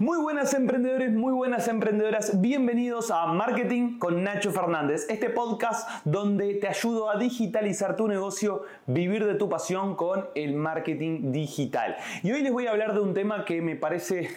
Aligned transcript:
Muy 0.00 0.18
buenas 0.18 0.52
emprendedores, 0.54 1.12
muy 1.12 1.32
buenas 1.32 1.68
emprendedoras, 1.68 2.40
bienvenidos 2.40 3.12
a 3.12 3.26
Marketing 3.26 4.00
con 4.00 4.24
Nacho 4.24 4.50
Fernández, 4.50 5.06
este 5.08 5.30
podcast 5.30 5.88
donde 6.04 6.54
te 6.54 6.66
ayudo 6.66 7.08
a 7.08 7.16
digitalizar 7.16 7.94
tu 7.94 8.08
negocio, 8.08 8.64
vivir 8.88 9.24
de 9.24 9.36
tu 9.36 9.48
pasión 9.48 9.94
con 9.94 10.26
el 10.34 10.54
marketing 10.54 11.30
digital. 11.30 11.94
Y 12.24 12.32
hoy 12.32 12.42
les 12.42 12.50
voy 12.50 12.66
a 12.66 12.72
hablar 12.72 12.92
de 12.92 13.02
un 13.02 13.14
tema 13.14 13.44
que 13.44 13.62
me 13.62 13.76
parece 13.76 14.30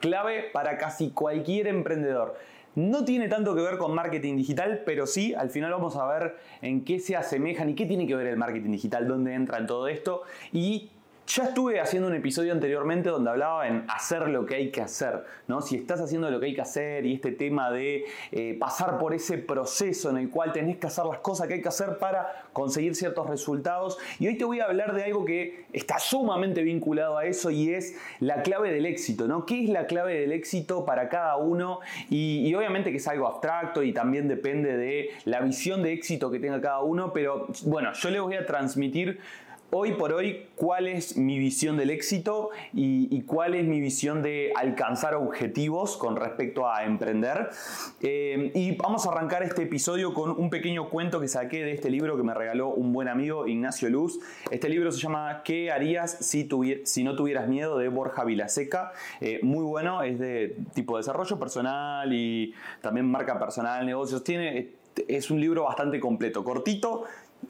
clave 0.00 0.46
para 0.52 0.76
casi 0.76 1.10
cualquier 1.10 1.68
emprendedor. 1.68 2.36
No 2.74 3.04
tiene 3.04 3.28
tanto 3.28 3.54
que 3.54 3.62
ver 3.62 3.78
con 3.78 3.94
marketing 3.94 4.38
digital, 4.38 4.82
pero 4.84 5.06
sí, 5.06 5.34
al 5.34 5.50
final 5.50 5.70
vamos 5.70 5.94
a 5.94 6.06
ver 6.08 6.36
en 6.62 6.84
qué 6.84 6.98
se 6.98 7.14
asemejan 7.14 7.68
y 7.68 7.76
qué 7.76 7.86
tiene 7.86 8.08
que 8.08 8.16
ver 8.16 8.26
el 8.26 8.36
marketing 8.36 8.72
digital, 8.72 9.06
dónde 9.06 9.34
entra 9.34 9.58
en 9.58 9.68
todo 9.68 9.86
esto 9.86 10.22
y 10.52 10.90
ya 11.34 11.44
estuve 11.44 11.78
haciendo 11.78 12.08
un 12.08 12.14
episodio 12.14 12.52
anteriormente 12.52 13.08
donde 13.08 13.30
hablaba 13.30 13.68
en 13.68 13.84
hacer 13.88 14.28
lo 14.28 14.44
que 14.44 14.56
hay 14.56 14.70
que 14.70 14.82
hacer, 14.82 15.24
¿no? 15.46 15.60
Si 15.60 15.76
estás 15.76 16.00
haciendo 16.00 16.28
lo 16.28 16.40
que 16.40 16.46
hay 16.46 16.54
que 16.54 16.60
hacer 16.60 17.06
y 17.06 17.14
este 17.14 17.30
tema 17.30 17.70
de 17.70 18.04
eh, 18.32 18.56
pasar 18.58 18.98
por 18.98 19.14
ese 19.14 19.38
proceso 19.38 20.10
en 20.10 20.16
el 20.16 20.30
cual 20.30 20.52
tenés 20.52 20.78
que 20.78 20.88
hacer 20.88 21.04
las 21.04 21.18
cosas 21.18 21.46
que 21.46 21.54
hay 21.54 21.62
que 21.62 21.68
hacer 21.68 21.98
para 21.98 22.46
conseguir 22.52 22.96
ciertos 22.96 23.28
resultados. 23.28 23.96
Y 24.18 24.26
hoy 24.26 24.38
te 24.38 24.44
voy 24.44 24.58
a 24.58 24.64
hablar 24.64 24.92
de 24.92 25.04
algo 25.04 25.24
que 25.24 25.66
está 25.72 26.00
sumamente 26.00 26.62
vinculado 26.62 27.16
a 27.16 27.24
eso 27.26 27.50
y 27.50 27.74
es 27.74 27.96
la 28.18 28.42
clave 28.42 28.72
del 28.72 28.86
éxito, 28.86 29.28
¿no? 29.28 29.46
¿Qué 29.46 29.62
es 29.62 29.70
la 29.70 29.86
clave 29.86 30.18
del 30.18 30.32
éxito 30.32 30.84
para 30.84 31.08
cada 31.08 31.36
uno? 31.36 31.78
Y, 32.08 32.48
y 32.48 32.54
obviamente 32.56 32.90
que 32.90 32.96
es 32.96 33.06
algo 33.06 33.28
abstracto 33.28 33.84
y 33.84 33.92
también 33.92 34.26
depende 34.26 34.76
de 34.76 35.10
la 35.26 35.40
visión 35.40 35.84
de 35.84 35.92
éxito 35.92 36.28
que 36.28 36.40
tenga 36.40 36.60
cada 36.60 36.80
uno, 36.80 37.12
pero 37.12 37.46
bueno, 37.66 37.92
yo 37.92 38.10
les 38.10 38.20
voy 38.20 38.34
a 38.34 38.44
transmitir 38.44 39.20
hoy 39.72 39.92
por 39.92 40.12
hoy 40.12 40.46
cuál 40.56 40.86
es 40.86 41.16
mi 41.16 41.38
visión 41.38 41.76
del 41.76 41.90
éxito 41.90 42.50
y, 42.72 43.22
cuál 43.22 43.54
es 43.54 43.64
mi 43.64 43.80
visión 43.80 44.22
de 44.22 44.52
alcanzar 44.56 45.14
objetivos 45.14 45.96
con 45.96 46.16
respecto 46.16 46.68
a 46.68 46.84
emprender. 46.84 47.50
Eh, 48.00 48.50
y 48.54 48.72
vamos 48.76 49.06
a 49.06 49.10
arrancar 49.10 49.42
este 49.42 49.62
episodio 49.62 50.14
con 50.14 50.30
un 50.30 50.50
pequeño 50.50 50.88
cuento 50.88 51.20
que 51.20 51.28
saqué 51.28 51.64
de 51.64 51.72
este 51.72 51.90
libro 51.90 52.16
que 52.16 52.22
me 52.22 52.34
regaló 52.34 52.68
un 52.68 52.92
buen 52.92 53.08
amigo, 53.08 53.46
Ignacio 53.46 53.88
Luz. 53.88 54.18
Este 54.50 54.68
libro 54.68 54.90
se 54.90 54.98
llama 54.98 55.42
¿Qué 55.44 55.70
harías 55.70 56.18
si, 56.20 56.44
no 57.04 57.16
tuvieras 57.16 57.48
miedo? 57.48 57.78
de 57.78 57.88
Borja 57.88 58.24
Vilaseca. 58.24 58.92
Eh, 59.20 59.40
muy 59.42 59.64
bueno, 59.64 60.02
es 60.02 60.18
de 60.18 60.56
tipo 60.74 60.96
de 60.96 61.00
desarrollo 61.00 61.38
personal 61.38 62.12
y 62.12 62.54
también 62.80 63.06
marca 63.06 63.38
personal, 63.38 63.86
negocios. 63.86 64.24
Tiene, 64.24 64.70
es 65.06 65.30
un 65.30 65.40
libro 65.40 65.64
bastante 65.64 66.00
completo, 66.00 66.42
cortito 66.42 67.04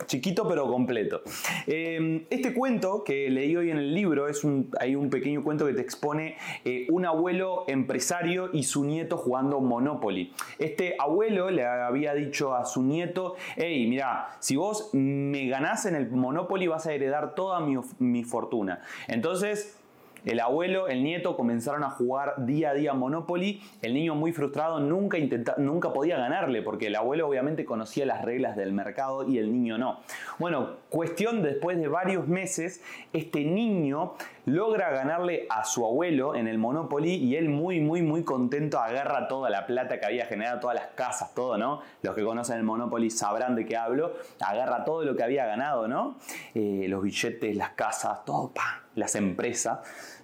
chiquito 0.07 0.47
pero 0.49 0.67
completo. 0.67 1.23
Em, 1.67 2.25
este 2.31 2.55
cuento 2.55 3.05
que 3.05 3.31
leí 3.31 3.57
hoy 3.57 3.71
en 3.71 3.79
el 3.79 3.95
libro 3.95 4.29
es 4.29 4.45
un, 4.45 4.71
hay 4.81 4.95
un 4.95 5.11
pequeño 5.11 5.43
cuento 5.43 5.67
que 5.67 5.73
te 5.73 5.81
expone 5.81 6.37
eh, 6.65 6.87
un 6.91 7.07
abuelo 7.07 7.65
empresario 7.69 8.51
y 8.53 8.65
su 8.65 8.85
nieto 8.85 9.17
jugando 9.17 9.61
Monopoly. 9.61 10.33
Este 10.59 10.97
abuelo 10.99 11.51
le 11.51 11.67
había 11.67 12.15
dicho 12.15 12.55
a 12.55 12.65
su 12.65 12.83
nieto, 12.83 13.37
hey, 13.57 13.87
mira, 13.89 14.37
si 14.41 14.57
vos 14.57 14.91
me 14.93 15.47
ganás 15.49 15.87
en 15.87 15.95
el 15.95 16.11
Monopoly 16.11 16.67
vas 16.67 16.87
a 16.87 16.93
heredar 16.93 17.35
toda 17.35 17.61
mi, 17.61 17.77
mi 17.99 18.25
fortuna. 18.25 18.83
Entonces 19.09 19.80
el 20.25 20.41
abuelo, 20.41 20.89
el 20.89 21.03
nieto 21.03 21.37
comenzaron 21.37 21.85
a 21.85 21.91
jugar 21.91 22.35
día 22.39 22.71
a 22.71 22.75
día 22.75 22.95
Monopoly. 22.95 23.63
El 23.83 23.95
niño 23.95 24.15
muy 24.15 24.33
frustrado 24.33 24.81
nunca, 24.81 25.19
nunca 25.59 25.93
podía 25.93 26.19
ganarle 26.19 26.63
porque 26.63 26.89
el 26.89 26.97
abuelo 26.97 27.29
obviamente 27.29 27.65
conocía 27.65 28.07
las 28.07 28.23
reglas 28.25 28.57
del 28.57 28.73
mercado 28.73 29.29
y 29.29 29.39
el 29.39 29.53
niño 29.53 29.79
no. 29.79 30.01
Bueno, 30.39 30.77
cuestión 30.89 31.43
después 31.43 31.79
de 31.79 31.89
varios 31.89 32.29
meses, 32.29 32.83
este 33.13 33.45
niño 33.45 34.15
logra 34.51 34.91
ganarle 34.91 35.47
a 35.49 35.65
su 35.65 35.85
abuelo 35.85 36.35
en 36.35 36.49
el 36.49 36.59
Monopoly 36.59 37.15
y 37.15 37.37
él 37.37 37.49
muy, 37.49 37.81
muy, 37.81 38.03
muy 38.03 38.25
contento 38.25 38.79
agarra 38.79 39.29
toda 39.29 39.49
la 39.51 39.67
plata 39.67 39.99
que 40.01 40.07
había 40.07 40.27
generado, 40.27 40.61
todas 40.61 40.77
las 40.77 40.89
casas, 40.95 41.35
todo, 41.35 41.57
¿no? 41.57 41.81
Los 42.03 42.15
que 42.15 42.25
conocen 42.25 42.57
el 42.57 42.65
Monopoly 42.65 43.11
sabrán 43.11 43.55
de 43.55 43.65
qué 43.65 43.77
hablo. 43.77 44.13
Agarra 44.41 44.85
todo 44.85 45.05
lo 45.05 45.17
que 45.17 45.23
había 45.23 45.47
ganado, 45.47 45.89
¿no? 45.89 46.17
Eh, 46.55 46.87
los 46.89 47.03
billetes, 47.03 47.57
las 47.57 47.71
casas, 47.71 48.25
todo, 48.25 48.51
pa, 48.53 48.83
las 48.95 49.15
empresas, 49.15 49.79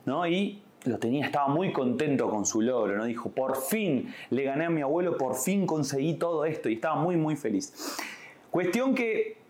¿no? 0.05 0.27
Y 0.27 0.63
lo 0.85 0.99
tenía, 0.99 1.25
estaba 1.25 1.49
muy 1.49 1.73
contento 1.73 2.29
con 2.29 2.47
su 2.47 2.63
logro, 2.63 2.97
¿no? 2.97 3.05
Dijo, 3.05 3.31
por 3.31 3.57
fin 3.57 4.13
le 4.31 4.43
gané 4.43 4.67
a 4.67 4.71
mi 4.71 4.83
abuelo, 4.83 5.17
por 5.17 5.37
fin 5.37 5.67
conseguí 5.67 6.15
todo 6.15 6.45
esto 6.45 6.69
y 6.69 6.75
estaba 6.75 6.97
muy, 6.97 7.17
muy 7.17 7.37
feliz. 7.37 7.97
Cuestión 8.51 8.95
que 8.95 9.46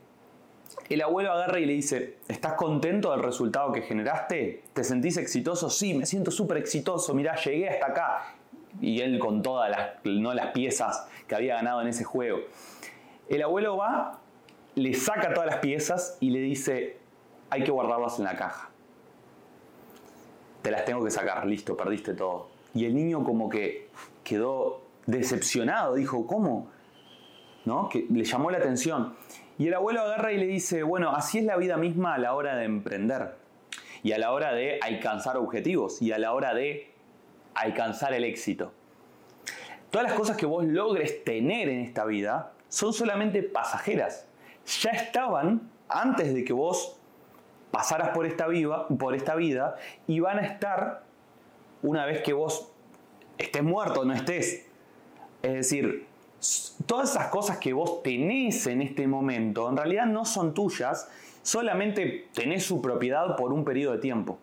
el 0.88 1.02
abuelo 1.02 1.32
agarra 1.32 1.58
y 1.58 1.66
le 1.66 1.72
dice, 1.72 2.18
¿estás 2.28 2.54
contento 2.54 3.10
del 3.12 3.22
resultado 3.22 3.72
que 3.72 3.82
generaste? 3.82 4.62
¿Te 4.72 4.84
sentís 4.84 5.16
exitoso? 5.16 5.70
Sí, 5.70 5.94
me 5.94 6.06
siento 6.06 6.30
súper 6.30 6.58
exitoso, 6.58 7.14
mirá, 7.14 7.36
llegué 7.36 7.68
hasta 7.68 7.86
acá. 7.86 8.34
Y 8.80 9.00
él 9.00 9.18
con 9.18 9.42
todas 9.42 9.70
las, 9.70 10.04
¿no? 10.04 10.34
las 10.34 10.52
piezas 10.52 11.06
que 11.26 11.34
había 11.34 11.56
ganado 11.56 11.80
en 11.80 11.88
ese 11.88 12.04
juego. 12.04 12.38
El 13.28 13.42
abuelo 13.42 13.76
va, 13.76 14.20
le 14.74 14.94
saca 14.94 15.32
todas 15.32 15.48
las 15.50 15.58
piezas 15.58 16.18
y 16.20 16.30
le 16.30 16.40
dice, 16.40 16.98
hay 17.50 17.64
que 17.64 17.70
guardarlas 17.70 18.18
en 18.18 18.24
la 18.26 18.36
caja 18.36 18.70
te 20.66 20.72
las 20.72 20.84
tengo 20.84 21.04
que 21.04 21.12
sacar, 21.12 21.46
listo, 21.46 21.76
perdiste 21.76 22.12
todo. 22.12 22.48
Y 22.74 22.86
el 22.86 22.94
niño 22.96 23.22
como 23.22 23.48
que 23.48 23.88
quedó 24.24 24.82
decepcionado, 25.06 25.94
dijo, 25.94 26.26
¿cómo? 26.26 26.66
¿No? 27.64 27.88
Que 27.88 28.04
le 28.10 28.24
llamó 28.24 28.50
la 28.50 28.58
atención. 28.58 29.14
Y 29.58 29.68
el 29.68 29.74
abuelo 29.74 30.02
agarra 30.02 30.32
y 30.32 30.38
le 30.38 30.46
dice, 30.46 30.82
bueno, 30.82 31.10
así 31.10 31.38
es 31.38 31.44
la 31.44 31.56
vida 31.56 31.76
misma 31.76 32.14
a 32.14 32.18
la 32.18 32.34
hora 32.34 32.56
de 32.56 32.64
emprender. 32.64 33.34
Y 34.02 34.12
a 34.12 34.18
la 34.18 34.32
hora 34.32 34.52
de 34.52 34.78
alcanzar 34.82 35.36
objetivos. 35.36 36.02
Y 36.02 36.12
a 36.12 36.18
la 36.18 36.32
hora 36.32 36.54
de 36.54 36.92
alcanzar 37.54 38.12
el 38.12 38.24
éxito. 38.24 38.72
Todas 39.90 40.08
las 40.08 40.18
cosas 40.18 40.36
que 40.36 40.46
vos 40.46 40.64
logres 40.64 41.24
tener 41.24 41.68
en 41.68 41.80
esta 41.80 42.04
vida 42.04 42.52
son 42.68 42.92
solamente 42.92 43.42
pasajeras. 43.42 44.26
Ya 44.82 44.90
estaban 44.90 45.70
antes 45.88 46.34
de 46.34 46.44
que 46.44 46.52
vos 46.52 46.98
pasaras 47.70 48.10
por 48.10 48.26
esta, 48.26 48.46
vida 49.36 49.76
y 50.06 50.20
van 50.20 50.38
a 50.38 50.42
estar 50.46 51.02
una 51.82 52.04
vez 52.06 52.22
que 52.22 52.32
vos 52.32 52.72
estés 53.38 53.62
muerto 53.62 54.04
no 54.04 54.12
estés. 54.12 54.66
Es 55.42 55.52
decir, 55.52 56.06
todas 56.86 57.10
esas 57.10 57.28
cosas 57.28 57.58
que 57.58 57.72
vos 57.72 58.02
tenés 58.02 58.66
en 58.66 58.82
este 58.82 59.06
momento 59.06 59.68
en 59.68 59.76
realidad 59.76 60.06
no 60.06 60.24
son 60.24 60.54
tuyas, 60.54 61.08
solamente 61.42 62.28
tenés 62.34 62.64
su 62.64 62.80
propiedad 62.80 63.36
por 63.36 63.52
un 63.52 63.64
periodo 63.64 63.94
de 63.94 63.98
tiempo. 63.98 64.38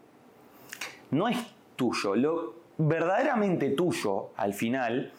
No 1.12 1.28
es 1.28 1.38
tuyo. 1.76 2.16
Lo 2.16 2.56
verdaderamente 2.78 3.70
tuyo 3.70 4.30
al 4.36 4.54
final 4.54 5.12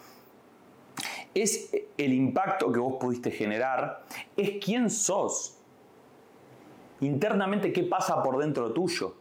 es 1.35 1.71
el 1.97 2.12
impacto 2.12 2.73
que 2.73 2.79
vos 2.79 2.95
pudiste 3.01 3.31
generar, 3.31 4.05
es 4.37 4.65
quién 4.65 4.89
sos 4.91 5.59
internamente 7.01 7.73
qué 7.73 7.83
pasa 7.83 8.23
por 8.23 8.39
dentro 8.39 8.73
tuyo. 8.73 9.15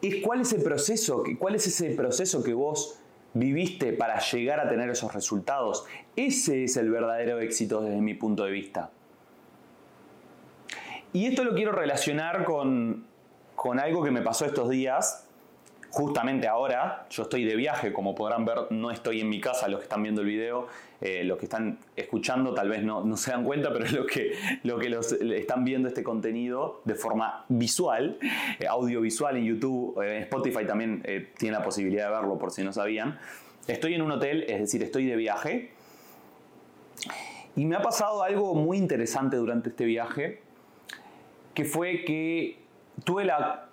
Es 0.00 0.16
cuál 0.22 0.40
es 0.40 0.52
el 0.52 0.62
proceso, 0.62 1.22
cuál 1.38 1.54
es 1.54 1.66
ese 1.66 1.90
proceso 1.94 2.42
que 2.42 2.52
vos 2.52 2.98
viviste 3.34 3.92
para 3.92 4.18
llegar 4.20 4.60
a 4.60 4.68
tener 4.68 4.90
esos 4.90 5.12
resultados. 5.14 5.84
Ese 6.16 6.64
es 6.64 6.76
el 6.76 6.90
verdadero 6.90 7.40
éxito 7.40 7.80
desde 7.80 8.00
mi 8.00 8.14
punto 8.14 8.44
de 8.44 8.50
vista. 8.50 8.90
Y 11.12 11.26
esto 11.26 11.44
lo 11.44 11.54
quiero 11.54 11.72
relacionar 11.72 12.44
con, 12.44 13.06
con 13.54 13.78
algo 13.78 14.02
que 14.02 14.10
me 14.10 14.22
pasó 14.22 14.46
estos 14.46 14.70
días 14.70 15.28
justamente 15.92 16.48
ahora 16.48 17.06
yo 17.10 17.24
estoy 17.24 17.44
de 17.44 17.54
viaje, 17.54 17.92
como 17.92 18.14
podrán 18.14 18.46
ver, 18.46 18.66
no 18.70 18.90
estoy 18.90 19.20
en 19.20 19.28
mi 19.28 19.40
casa, 19.40 19.68
los 19.68 19.80
que 19.80 19.84
están 19.84 20.02
viendo 20.02 20.22
el 20.22 20.26
video, 20.26 20.66
eh, 21.02 21.22
los 21.22 21.36
que 21.36 21.44
están 21.44 21.78
escuchando 21.96 22.54
tal 22.54 22.70
vez 22.70 22.82
no, 22.82 23.16
se 23.16 23.30
dan 23.30 23.44
cuenta, 23.44 23.70
pero 23.72 23.84
los 23.92 24.06
que, 24.06 24.32
lo 24.62 24.78
que 24.78 24.88
los, 24.88 25.12
están 25.12 25.64
viendo 25.64 25.88
este 25.88 26.02
contenido 26.02 26.80
de 26.86 26.94
forma 26.94 27.44
visual, 27.48 28.18
eh, 28.58 28.66
audiovisual 28.66 29.36
en 29.36 29.44
YouTube, 29.44 30.00
en 30.02 30.12
eh, 30.12 30.18
Spotify 30.20 30.64
también 30.64 31.02
tiene 31.36 31.58
la 31.58 31.62
posibilidad 31.62 32.06
de 32.08 32.14
verlo 32.14 32.38
por 32.38 32.50
si 32.52 32.64
no 32.64 32.72
sabían. 32.72 33.18
Estoy 33.66 33.94
en 33.94 34.02
un 34.02 34.12
hotel, 34.12 34.44
es 34.48 34.60
decir, 34.60 34.82
estoy 34.82 35.04
de 35.06 35.16
viaje. 35.16 35.72
Y 37.54 37.66
me 37.66 37.76
ha 37.76 37.82
pasado 37.82 38.22
algo 38.22 38.54
muy 38.54 38.78
interesante 38.78 39.36
durante 39.36 39.68
este 39.68 39.84
viaje, 39.84 40.40
que 41.52 41.66
fue 41.66 42.04
que 42.04 42.58
tuve 43.04 43.26
la 43.26 43.68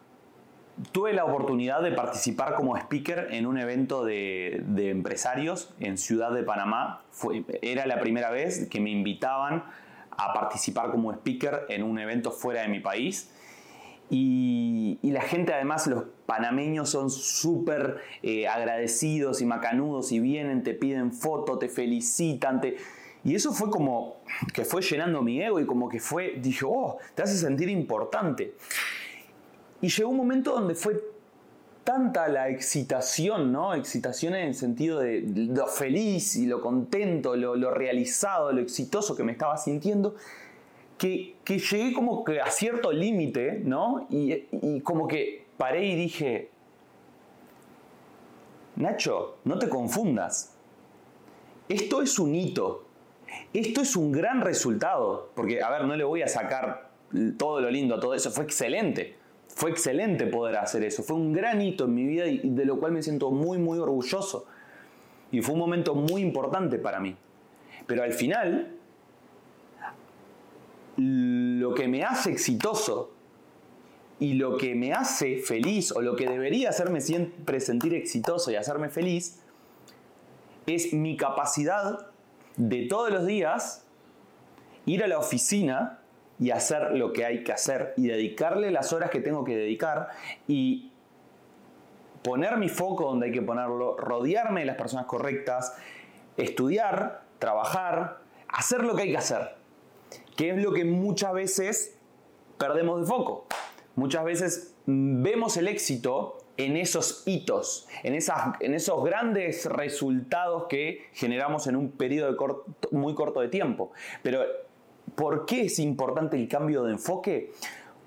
tuve 0.91 1.13
la 1.13 1.25
oportunidad 1.25 1.81
de 1.81 1.91
participar 1.91 2.55
como 2.55 2.77
speaker 2.77 3.27
en 3.31 3.45
un 3.45 3.57
evento 3.57 4.03
de, 4.03 4.63
empresarios 4.77 5.73
en 5.79 5.97
Ciudad 5.97 6.31
de 6.31 6.43
Panamá. 6.43 7.01
era 7.61 7.85
la 7.85 7.99
primera 7.99 8.31
vez 8.31 8.67
que 8.69 8.79
me 8.79 8.89
invitaban 8.89 9.63
a 10.11 10.33
participar 10.33 10.91
como 10.91 11.11
speaker 11.13 11.65
en 11.69 11.83
un 11.83 11.99
evento 11.99 12.31
fuera 12.31 12.61
de 12.61 12.67
mi 12.69 12.79
país. 12.79 13.31
Y, 14.09 14.97
la 15.03 15.21
gente 15.21 15.53
además, 15.53 15.85
los 15.85 16.05
panameños 16.25 16.89
son 16.89 17.09
súper 17.11 18.01
eh, 18.23 18.47
agradecidos 18.47 19.41
y 19.41 19.45
macanudos 19.45 20.11
y 20.11 20.19
vienen, 20.19 20.63
te 20.63 20.73
piden 20.73 21.13
foto, 21.13 21.59
te 21.59 21.69
felicitan, 21.69 22.61
Y 23.23 23.35
eso 23.35 23.53
fue 23.53 23.69
como 23.69 24.17
que 24.53 24.65
fue 24.65 24.81
llenando 24.81 25.21
mi 25.21 25.41
ego 25.41 25.59
y 25.59 25.65
como 25.65 25.89
que 25.89 25.99
fue, 25.99 26.39
dije, 26.41 26.65
oh, 26.67 26.97
te 27.13 27.21
hace 27.21 27.37
sentir 27.37 27.69
importante. 27.69 28.55
Y 29.81 29.89
llegó 29.89 30.09
un 30.09 30.17
momento 30.17 30.53
donde 30.53 30.75
fue 30.75 31.01
tanta 31.83 32.27
la 32.27 32.49
excitación, 32.49 33.51
¿no? 33.51 33.73
Excitación 33.73 34.35
en 34.35 34.47
el 34.47 34.55
sentido 34.55 34.99
de 34.99 35.21
lo 35.21 35.67
feliz 35.67 36.35
y 36.35 36.45
lo 36.45 36.61
contento, 36.61 37.35
lo, 37.35 37.71
realizado, 37.71 38.51
lo 38.51 38.61
exitoso 38.61 39.15
que 39.15 39.23
me 39.23 39.31
estaba 39.31 39.57
sintiendo, 39.57 40.15
que, 40.97 41.37
llegué 41.47 41.93
como 41.93 42.23
que 42.23 42.41
a 42.41 42.51
cierto 42.51 42.91
límite, 42.91 43.61
¿no? 43.63 44.05
Y, 44.09 44.47
y 44.51 44.81
como 44.81 45.07
que 45.07 45.45
paré 45.57 45.85
y 45.85 45.95
dije, 45.95 46.51
Nacho, 48.79 49.39
no 49.43 49.59
te 49.59 49.67
confundas. 49.67 50.55
Esto 51.67 52.01
es 52.01 52.17
un 52.17 52.33
hito. 52.33 52.85
Esto 53.53 53.81
es 53.81 53.95
un 53.95 54.11
gran 54.11 54.41
resultado. 54.41 55.31
Porque, 55.35 55.61
a 55.61 55.69
ver, 55.69 55.83
no 55.83 55.95
le 55.95 56.03
voy 56.03 56.21
a 56.21 56.27
sacar 56.27 56.89
todo 57.37 57.59
lo 57.59 57.69
lindo 57.69 57.95
a 57.95 57.99
todo 57.99 58.13
eso. 58.13 58.31
Fue 58.31 58.45
excelente. 58.45 59.18
Fue 59.59 59.71
excelente 59.71 60.25
poder 60.25 60.55
hacer 60.55 60.85
eso. 60.85 61.03
Fue 61.03 61.17
un 61.17 61.33
gran 61.33 61.61
hito 61.61 61.83
en 61.83 61.93
mi 61.93 62.07
vida 62.07 62.27
y 62.27 62.49
de 62.49 62.63
lo 62.63 62.79
cual 62.79 62.93
me 62.93 63.03
siento 63.03 63.29
muy, 63.29 63.57
muy 63.57 63.77
orgulloso. 63.77 64.45
Y 65.33 65.41
fue 65.41 65.53
un 65.53 65.59
momento 65.59 65.95
muy 65.95 66.21
importante 66.21 66.77
para 66.77 67.01
mí. 67.01 67.17
Pero 67.85 68.03
al 68.03 68.13
final, 68.13 68.77
lo 70.95 71.73
que 71.73 71.89
me 71.89 72.05
hace 72.05 72.31
exitoso 72.31 73.11
y 74.17 74.35
lo 74.35 74.55
que 74.55 74.75
me 74.75 74.93
hace 74.93 75.39
feliz 75.39 75.91
o 75.91 75.99
lo 76.01 76.15
que 76.15 76.29
debería 76.29 76.69
hacerme 76.69 77.01
siempre 77.01 77.59
sentir 77.59 77.93
exitoso 77.95 78.51
y 78.51 78.55
hacerme 78.55 78.87
feliz 78.87 79.41
es 80.67 80.93
mi 80.93 81.17
capacidad 81.17 82.07
de 82.55 82.87
todos 82.87 83.11
los 83.11 83.25
días 83.25 83.85
ir 84.85 85.03
a 85.03 85.07
la 85.07 85.19
oficina 85.19 85.98
y 86.39 86.51
hacer 86.51 86.91
lo 86.91 87.11
que 87.11 87.25
hay 87.25 87.43
que 87.43 87.51
hacer 87.51 87.93
y 87.97 88.07
dedicarle 88.07 88.71
las 88.71 88.93
horas 88.93 89.09
que 89.09 89.19
tengo 89.19 89.43
que 89.43 89.55
dedicar 89.55 90.09
y 90.47 90.91
poner 92.23 92.57
mi 92.57 92.69
foco 92.69 93.05
donde 93.05 93.27
hay 93.27 93.31
que 93.31 93.41
ponerlo, 93.41 93.97
rodearme 93.97 94.61
de 94.61 94.65
las 94.65 94.77
personas 94.77 95.05
correctas, 95.05 95.75
estudiar, 96.37 97.23
trabajar, 97.39 98.19
hacer 98.47 98.83
lo 98.83 98.95
que 98.95 99.03
hay 99.03 99.11
que 99.11 99.17
hacer, 99.17 99.55
que 100.35 100.51
es 100.51 100.63
lo 100.63 100.73
que 100.73 100.85
muchas 100.85 101.33
veces 101.33 101.97
perdemos 102.57 103.01
de 103.01 103.07
foco. 103.07 103.47
Muchas 103.95 104.23
veces 104.23 104.75
vemos 104.85 105.57
el 105.57 105.67
éxito 105.67 106.37
en 106.57 106.75
esos 106.75 107.23
hitos, 107.25 107.87
en, 108.03 108.15
esas, 108.15 108.55
en 108.59 108.73
esos 108.73 109.03
grandes 109.03 109.65
resultados 109.65 110.65
que 110.67 111.07
generamos 111.13 111.67
en 111.67 111.75
un 111.77 111.91
periodo 111.91 112.65
muy 112.91 113.15
corto 113.15 113.39
de 113.39 113.47
tiempo. 113.47 113.91
Pero 114.23 114.43
¿Por 115.15 115.45
qué 115.45 115.65
es 115.65 115.79
importante 115.79 116.37
el 116.37 116.47
cambio 116.47 116.83
de 116.83 116.93
enfoque? 116.93 117.51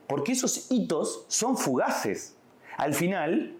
Porque 0.06 0.32
esos 0.32 0.70
hitos 0.70 1.25
son 1.28 1.56
fugaces. 1.56 2.37
Al 2.76 2.94
final, 2.94 3.56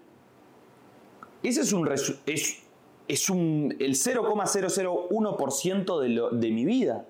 ese 1.41 1.61
es 1.61 1.73
un, 1.73 1.89
es, 2.25 2.63
es 3.07 3.29
un 3.29 3.75
el 3.79 3.95
0,001% 3.95 5.99
de, 5.99 6.37
de 6.37 6.51
mi 6.51 6.65
vida. 6.65 7.05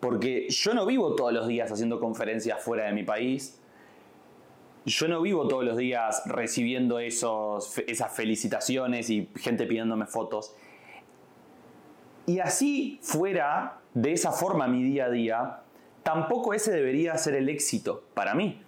Porque 0.00 0.48
yo 0.48 0.74
no 0.74 0.86
vivo 0.86 1.16
todos 1.16 1.32
los 1.32 1.48
días 1.48 1.72
haciendo 1.72 2.00
conferencias 2.00 2.62
fuera 2.62 2.86
de 2.86 2.92
mi 2.92 3.02
país. 3.02 3.60
Yo 4.84 5.08
no 5.08 5.20
vivo 5.20 5.48
todos 5.48 5.64
los 5.64 5.76
días 5.76 6.22
recibiendo 6.26 6.98
esos, 6.98 7.78
esas 7.86 8.14
felicitaciones 8.14 9.10
y 9.10 9.28
gente 9.36 9.66
pidiéndome 9.66 10.06
fotos. 10.06 10.54
Y 12.26 12.40
así 12.40 12.98
fuera, 13.02 13.80
de 13.94 14.12
esa 14.12 14.32
forma 14.32 14.68
mi 14.68 14.82
día 14.82 15.06
a 15.06 15.10
día, 15.10 15.62
tampoco 16.08 16.54
ese 16.54 16.72
debería 16.72 17.18
ser 17.18 17.34
el 17.34 17.50
éxito 17.50 18.02
para 18.14 18.34
mí. 18.34 18.62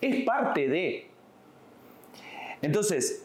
Es 0.00 0.24
parte 0.24 0.66
de... 0.66 1.08
Entonces, 2.60 3.24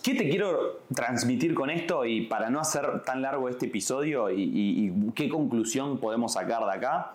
¿qué 0.00 0.14
te 0.14 0.30
quiero 0.30 0.78
transmitir 0.94 1.54
con 1.54 1.70
esto? 1.70 2.04
Y 2.04 2.26
para 2.26 2.48
no 2.48 2.60
hacer 2.60 3.02
tan 3.02 3.20
largo 3.20 3.48
este 3.48 3.66
episodio 3.66 4.30
y, 4.30 4.92
qué 5.16 5.28
conclusión 5.28 5.98
podemos 5.98 6.34
sacar 6.34 6.64
de 6.66 6.70
acá. 6.70 7.14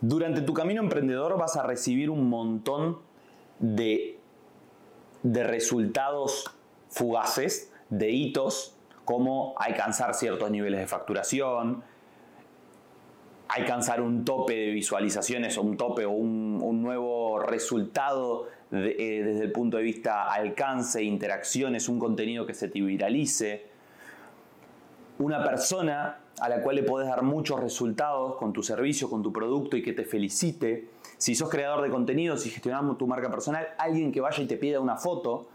Durante 0.00 0.40
tu 0.40 0.54
camino 0.54 0.80
emprendedor 0.80 1.36
vas 1.36 1.54
a 1.58 1.62
recibir 1.64 2.08
un 2.08 2.30
montón 2.30 2.96
de, 3.58 4.18
de 5.22 5.44
resultados 5.44 6.50
fugaces, 6.88 7.74
de 7.90 8.10
hitos, 8.10 8.74
como 9.04 9.54
alcanzar 9.58 10.14
ciertos 10.14 10.50
niveles 10.50 10.80
de 10.80 10.86
facturación, 10.86 11.84
alcanzar 13.48 14.00
un 14.00 14.24
tope 14.24 14.54
de 14.54 14.70
visualizaciones 14.70 15.56
o 15.56 15.62
un 15.62 15.76
tope 15.76 16.04
o 16.04 16.10
un, 16.10 16.82
nuevo 16.82 17.40
resultado 17.40 18.48
eh, 18.70 19.22
desde 19.24 19.44
el 19.44 19.52
punto 19.52 19.78
de 19.78 19.82
vista 19.82 20.30
alcance, 20.32 21.02
interacciones, 21.02 21.88
un 21.88 21.98
contenido 21.98 22.46
que 22.46 22.54
se 22.54 22.68
te 22.68 22.80
viralice. 22.80 23.66
Una 25.18 25.42
persona 25.42 26.20
a 26.40 26.48
la 26.48 26.62
cual 26.62 26.76
le 26.76 26.82
puedes 26.84 27.08
dar 27.08 27.22
muchos 27.22 27.58
resultados 27.58 28.36
con 28.36 28.52
tu 28.52 28.62
servicio, 28.62 29.10
con 29.10 29.22
tu 29.22 29.32
producto 29.32 29.76
y 29.76 29.82
que 29.82 29.92
te 29.92 30.04
felicite. 30.04 30.88
Si 31.16 31.34
sos 31.34 31.50
creador 31.50 31.82
de 31.82 31.90
contenido, 31.90 32.36
si 32.36 32.50
gestionamos 32.50 32.96
tu 32.96 33.06
marca 33.06 33.30
personal, 33.30 33.66
alguien 33.78 34.12
que 34.12 34.20
vaya 34.20 34.42
y 34.42 34.46
te 34.46 34.56
pida 34.56 34.78
una 34.78 34.96
foto. 34.96 35.48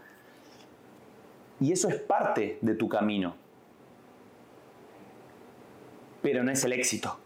Y 1.60 1.72
eso 1.72 1.88
es 1.88 1.96
parte 1.96 2.58
de 2.60 2.74
tu 2.74 2.88
camino. 2.88 3.34
Pero 6.20 6.42
no 6.42 6.50
es 6.50 6.62
el 6.64 6.72
éxito 6.72 7.18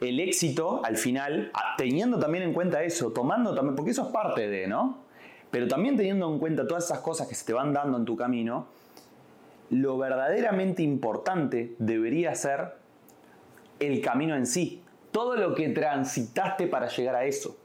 el 0.00 0.20
éxito 0.20 0.80
al 0.84 0.96
final, 0.96 1.52
teniendo 1.76 2.18
también 2.18 2.44
en 2.44 2.52
cuenta 2.52 2.82
eso, 2.82 3.12
tomando 3.12 3.54
también, 3.54 3.74
porque 3.74 3.90
eso 3.90 4.02
es 4.06 4.08
parte 4.08 4.48
de, 4.48 4.66
¿no? 4.66 4.98
Pero 5.50 5.66
también 5.66 5.96
teniendo 5.96 6.30
en 6.32 6.38
cuenta 6.38 6.66
todas 6.66 6.84
esas 6.84 7.00
cosas 7.00 7.26
que 7.26 7.34
se 7.34 7.44
te 7.44 7.52
van 7.52 7.72
dando 7.72 7.98
en 7.98 8.04
tu 8.04 8.16
camino, 8.16 8.66
lo 9.70 9.98
verdaderamente 9.98 10.82
importante 10.82 11.74
debería 11.78 12.34
ser 12.34 12.74
el 13.80 14.00
camino 14.00 14.34
en 14.34 14.46
sí, 14.46 14.82
todo 15.10 15.36
lo 15.36 15.54
que 15.54 15.68
transitaste 15.70 16.66
para 16.66 16.88
llegar 16.88 17.14
a 17.14 17.24
eso. 17.24 17.56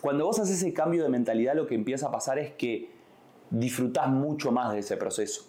Cuando 0.00 0.26
vos 0.26 0.38
haces 0.40 0.56
ese 0.58 0.72
cambio 0.72 1.02
de 1.04 1.08
mentalidad, 1.08 1.54
lo 1.54 1.66
que 1.66 1.74
empieza 1.74 2.08
a 2.08 2.10
pasar 2.10 2.38
es 2.38 2.52
que 2.54 2.90
disfrutás 3.50 4.08
mucho 4.08 4.50
más 4.50 4.72
de 4.72 4.80
ese 4.80 4.96
proceso. 4.96 5.46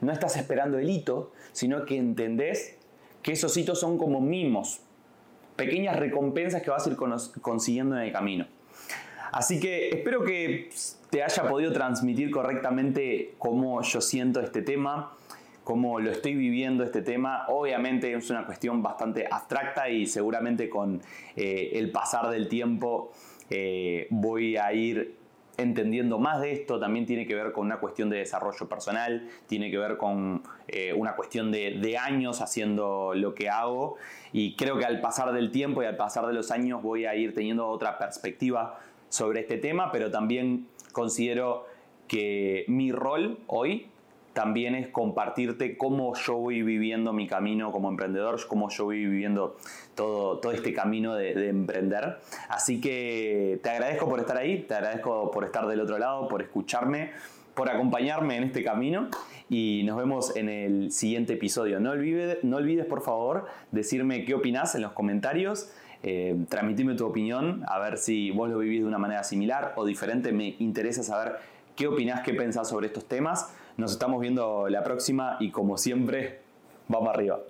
No 0.00 0.12
estás 0.12 0.36
esperando 0.36 0.78
el 0.78 0.88
hito, 0.88 1.32
sino 1.52 1.84
que 1.84 1.96
entendés 1.96 2.78
que 3.22 3.32
esos 3.32 3.56
hitos 3.56 3.80
son 3.80 3.98
como 3.98 4.20
mimos, 4.20 4.80
pequeñas 5.56 5.96
recompensas 5.96 6.62
que 6.62 6.70
vas 6.70 6.86
a 6.86 6.90
ir 6.90 6.96
consiguiendo 7.40 7.96
en 7.96 8.02
el 8.02 8.12
camino. 8.12 8.46
Así 9.32 9.58
que 9.60 9.88
espero 9.88 10.24
que 10.24 10.70
te 11.10 11.22
haya 11.22 11.48
podido 11.48 11.72
transmitir 11.72 12.30
correctamente 12.30 13.34
cómo 13.38 13.80
yo 13.82 14.00
siento 14.00 14.40
este 14.40 14.62
tema, 14.62 15.12
cómo 15.64 16.00
lo 16.00 16.10
estoy 16.10 16.34
viviendo 16.34 16.84
este 16.84 17.02
tema. 17.02 17.46
Obviamente 17.48 18.12
es 18.12 18.30
una 18.30 18.44
cuestión 18.44 18.82
bastante 18.82 19.26
abstracta 19.30 19.88
y 19.88 20.06
seguramente 20.06 20.68
con 20.68 21.00
eh, 21.36 21.70
el 21.74 21.90
pasar 21.90 22.28
del 22.30 22.48
tiempo 22.48 23.12
eh, 23.48 24.06
voy 24.10 24.56
a 24.56 24.72
ir 24.72 25.21
entendiendo 25.56 26.18
más 26.18 26.40
de 26.40 26.52
esto, 26.52 26.80
también 26.80 27.06
tiene 27.06 27.26
que 27.26 27.34
ver 27.34 27.52
con 27.52 27.66
una 27.66 27.78
cuestión 27.78 28.08
de 28.10 28.18
desarrollo 28.18 28.68
personal, 28.68 29.28
tiene 29.46 29.70
que 29.70 29.78
ver 29.78 29.96
con 29.96 30.42
eh, 30.68 30.92
una 30.92 31.14
cuestión 31.14 31.52
de, 31.52 31.78
de, 31.80 31.98
años 31.98 32.40
haciendo 32.40 33.12
lo 33.14 33.34
que 33.34 33.48
hago. 33.48 33.96
Y 34.32 34.56
creo 34.56 34.78
que 34.78 34.84
al 34.84 35.00
pasar 35.00 35.32
del 35.32 35.50
tiempo 35.50 35.82
y 35.82 35.86
al 35.86 35.96
pasar 35.96 36.26
de 36.26 36.32
los 36.32 36.50
años 36.50 36.82
voy 36.82 37.04
a 37.04 37.14
ir 37.14 37.34
teniendo 37.34 37.68
otra 37.68 37.98
perspectiva 37.98 38.80
sobre 39.08 39.40
este 39.40 39.58
tema, 39.58 39.92
pero 39.92 40.10
también 40.10 40.66
considero 40.92 41.66
que 42.08 42.64
mi 42.68 42.92
rol 42.92 43.38
hoy 43.46 43.91
también 44.32 44.74
es 44.74 44.88
compartirte 44.88 45.76
cómo 45.76 46.14
yo 46.14 46.36
voy 46.36 46.62
viviendo 46.62 47.12
mi 47.12 47.26
camino 47.26 47.70
como 47.70 47.88
emprendedor, 47.88 48.40
cómo 48.46 48.70
yo 48.70 48.84
voy 48.84 49.04
viviendo 49.04 49.56
todo, 49.94 50.38
todo 50.38 50.52
este 50.52 50.72
camino 50.72 51.14
de, 51.14 51.48
emprender. 51.48 52.18
Así 52.48 52.80
que 52.80 53.60
te 53.62 53.70
agradezco 53.70 54.08
por 54.08 54.20
estar 54.20 54.36
ahí, 54.36 54.62
te 54.62 54.74
agradezco 54.74 55.30
por 55.30 55.44
estar 55.44 55.66
del 55.66 55.80
otro 55.80 55.98
lado, 55.98 56.28
por 56.28 56.42
escucharme, 56.42 57.10
por 57.54 57.68
acompañarme 57.68 58.36
en 58.36 58.44
este 58.44 58.64
camino 58.64 59.08
y 59.50 59.82
nos 59.84 59.98
vemos 59.98 60.34
en 60.36 60.48
el 60.48 60.92
siguiente 60.92 61.34
episodio. 61.34 61.78
No 61.78 61.90
olvides, 61.90 62.38
no 62.42 62.56
olvides 62.56 62.86
por 62.86 63.02
favor 63.02 63.46
decirme 63.70 64.24
qué 64.24 64.34
opinas 64.34 64.74
en 64.74 64.82
los 64.82 64.92
comentarios. 64.92 65.70
Eh, 66.04 66.34
tu 66.96 67.06
opinión, 67.06 67.62
a 67.68 67.78
ver 67.78 67.98
si 67.98 68.30
vos 68.30 68.50
lo 68.50 68.58
vivís 68.58 68.80
de 68.80 68.88
una 68.88 68.98
manera 68.98 69.22
similar 69.24 69.74
o 69.76 69.84
diferente. 69.84 70.32
Me 70.32 70.56
interesa 70.58 71.02
saber 71.02 71.36
qué 71.76 71.86
opinás, 71.86 72.22
qué 72.22 72.34
pensás 72.34 72.68
sobre 72.68 72.86
estos 72.86 73.04
temas. 73.04 73.52
Nos 73.76 73.92
estamos 73.92 74.20
viendo 74.20 74.68
la 74.68 74.82
próxima 74.82 75.36
y 75.40 75.50
como 75.50 75.78
siempre, 75.78 76.40
vamos 76.88 77.08
arriba. 77.08 77.40